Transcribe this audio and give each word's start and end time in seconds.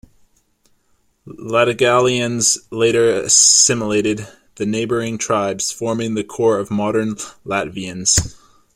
Latgalians 1.27 2.57
later 2.71 3.11
assimilated 3.21 4.27
the 4.55 4.65
neighbouring 4.65 5.19
tribes, 5.19 5.71
forming 5.71 6.15
the 6.15 6.23
core 6.23 6.57
of 6.57 6.71
modern 6.71 7.17
Latvians. 7.45 8.35